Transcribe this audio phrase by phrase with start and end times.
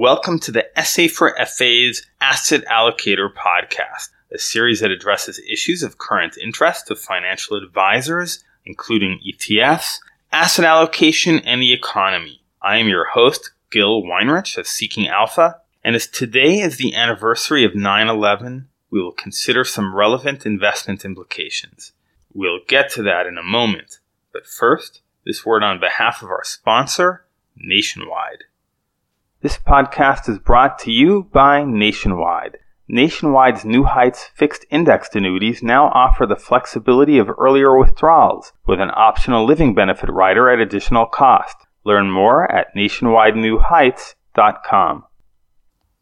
[0.00, 5.98] Welcome to the SA for FA's Asset Allocator podcast, a series that addresses issues of
[5.98, 9.98] current interest to financial advisors, including ETFs,
[10.30, 12.40] asset allocation, and the economy.
[12.62, 17.64] I am your host, Gil Weinrich of Seeking Alpha, and as today is the anniversary
[17.64, 21.90] of 9 11, we will consider some relevant investment implications.
[22.32, 23.98] We'll get to that in a moment,
[24.32, 27.24] but first, this word on behalf of our sponsor,
[27.56, 28.44] Nationwide.
[29.40, 32.58] This podcast is brought to you by Nationwide.
[32.88, 38.90] Nationwide's New Heights fixed indexed annuities now offer the flexibility of earlier withdrawals with an
[38.92, 41.54] optional living benefit rider at additional cost.
[41.84, 45.04] Learn more at nationwidenewheights.com.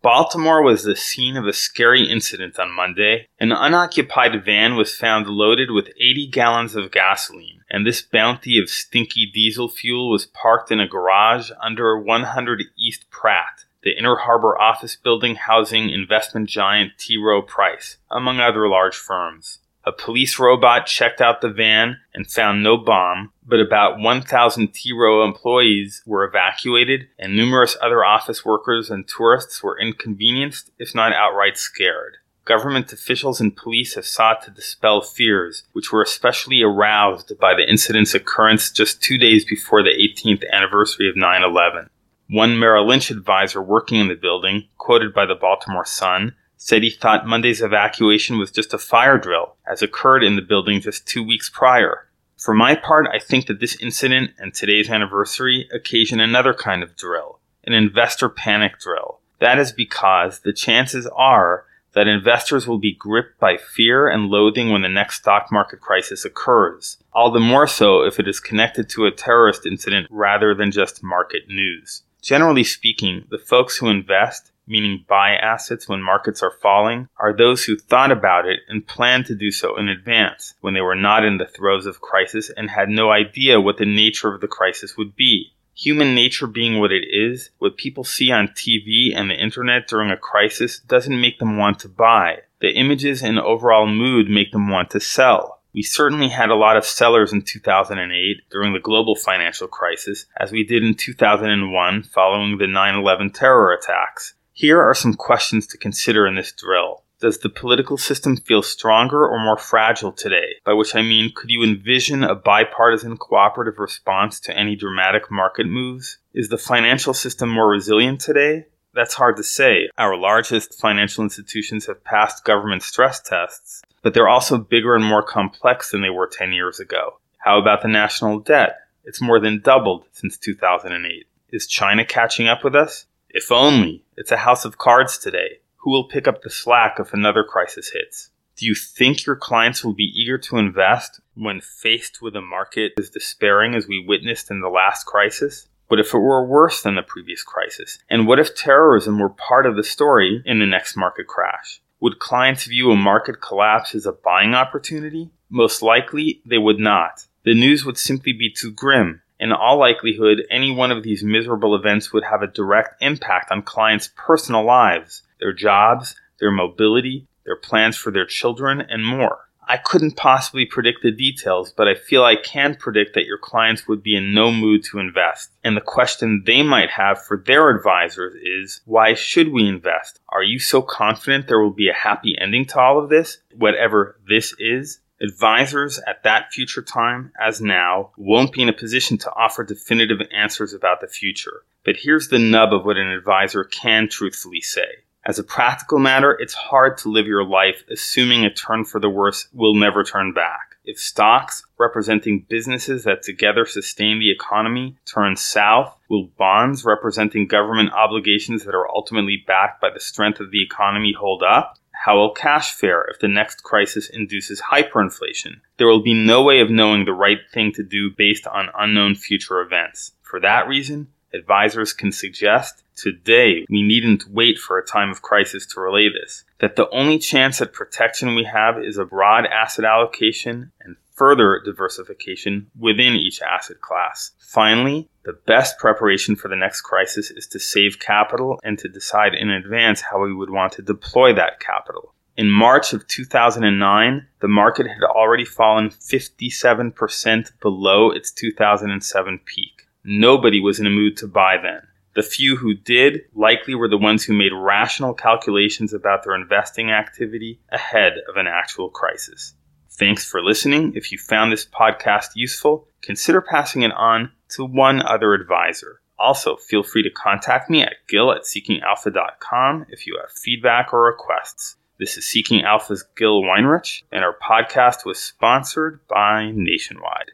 [0.00, 3.28] Baltimore was the scene of a scary incident on Monday.
[3.38, 8.68] An unoccupied van was found loaded with 80 gallons of gasoline, and this bounty of
[8.68, 14.60] stinky diesel fuel was parked in a garage under 100 East Pratt, the Inner Harbor
[14.60, 17.16] office building housing investment giant T.
[17.16, 19.58] Rowe Price, among other large firms.
[19.84, 24.92] A police robot checked out the van and found no bomb, but about 1,000 T
[24.92, 31.12] Rowe employees were evacuated, and numerous other office workers and tourists were inconvenienced, if not
[31.12, 32.16] outright scared.
[32.46, 37.68] Government officials and police have sought to dispel fears, which were especially aroused by the
[37.68, 41.90] incident's occurrence just two days before the 18th anniversary of 9 11.
[42.30, 46.90] One Merrill Lynch advisor working in the building, quoted by the Baltimore Sun, said he
[46.90, 51.24] thought Monday's evacuation was just a fire drill, as occurred in the building just two
[51.24, 52.08] weeks prior.
[52.36, 56.96] For my part, I think that this incident and today's anniversary occasion another kind of
[56.96, 59.18] drill, an investor panic drill.
[59.40, 61.64] That is because the chances are
[61.96, 66.24] that investors will be gripped by fear and loathing when the next stock market crisis
[66.24, 70.70] occurs, all the more so if it is connected to a terrorist incident rather than
[70.70, 72.02] just market news.
[72.22, 77.64] Generally speaking, the folks who invest meaning buy assets when markets are falling, are those
[77.64, 81.24] who thought about it and planned to do so in advance when they were not
[81.24, 84.96] in the throes of crisis and had no idea what the nature of the crisis
[84.96, 85.52] would be.
[85.78, 90.10] Human nature being what it is, what people see on TV and the internet during
[90.10, 92.38] a crisis doesn't make them want to buy.
[92.62, 95.60] The images and overall mood make them want to sell.
[95.74, 100.50] We certainly had a lot of sellers in 2008 during the global financial crisis, as
[100.50, 104.32] we did in 2001 following the 9 11 terror attacks.
[104.54, 107.02] Here are some questions to consider in this drill.
[107.18, 110.56] Does the political system feel stronger or more fragile today?
[110.64, 115.66] By which I mean, could you envision a bipartisan cooperative response to any dramatic market
[115.66, 116.18] moves?
[116.34, 118.66] Is the financial system more resilient today?
[118.92, 119.88] That's hard to say.
[119.96, 125.22] Our largest financial institutions have passed government stress tests, but they're also bigger and more
[125.22, 127.18] complex than they were 10 years ago.
[127.38, 128.76] How about the national debt?
[129.04, 131.26] It's more than doubled since 2008.
[131.50, 133.06] Is China catching up with us?
[133.30, 134.04] If only.
[134.18, 135.60] It's a house of cards today.
[135.86, 138.30] Who will pick up the slack if another crisis hits?
[138.56, 142.94] Do you think your clients will be eager to invest when faced with a market
[142.98, 145.68] as despairing as we witnessed in the last crisis?
[145.86, 148.00] What if it were worse than the previous crisis?
[148.10, 151.80] And what if terrorism were part of the story in the next market crash?
[152.00, 155.30] Would clients view a market collapse as a buying opportunity?
[155.50, 157.28] Most likely, they would not.
[157.44, 159.22] The news would simply be too grim.
[159.38, 163.62] In all likelihood, any one of these miserable events would have a direct impact on
[163.62, 169.46] clients' personal lives, their jobs, their mobility, their plans for their children, and more.
[169.68, 173.88] I couldn't possibly predict the details, but I feel I can predict that your clients
[173.88, 175.50] would be in no mood to invest.
[175.64, 180.20] And the question they might have for their advisors is why should we invest?
[180.28, 184.20] Are you so confident there will be a happy ending to all of this, whatever
[184.28, 185.00] this is?
[185.20, 190.20] Advisors at that future time, as now, won't be in a position to offer definitive
[190.30, 191.64] answers about the future.
[191.84, 195.02] But here's the nub of what an advisor can truthfully say.
[195.28, 199.10] As a practical matter, it's hard to live your life assuming a turn for the
[199.10, 200.76] worse will never turn back.
[200.84, 207.92] If stocks, representing businesses that together sustain the economy, turn south, will bonds, representing government
[207.92, 211.76] obligations that are ultimately backed by the strength of the economy, hold up?
[212.04, 215.56] How will cash fare if the next crisis induces hyperinflation?
[215.76, 219.16] There will be no way of knowing the right thing to do based on unknown
[219.16, 220.12] future events.
[220.22, 225.66] For that reason, advisors can suggest today we needn't wait for a time of crisis
[225.66, 226.44] to relay this.
[226.60, 231.60] That the only chance at protection we have is a broad asset allocation and further
[231.64, 234.32] diversification within each asset class.
[234.38, 239.34] Finally, the best preparation for the next crisis is to save capital and to decide
[239.34, 242.12] in advance how we would want to deploy that capital.
[242.36, 249.88] In March of 2009, the market had already fallen 57% below its 2007 peak.
[250.04, 251.80] Nobody was in a mood to buy then.
[252.16, 256.90] The few who did likely were the ones who made rational calculations about their investing
[256.90, 259.52] activity ahead of an actual crisis.
[259.90, 260.94] Thanks for listening.
[260.94, 266.00] If you found this podcast useful, consider passing it on to one other advisor.
[266.18, 271.04] Also, feel free to contact me at gil at seekingalpha.com if you have feedback or
[271.04, 271.76] requests.
[271.98, 277.32] This is Seeking Alpha's Gil Weinrich, and our podcast was sponsored by Nationwide.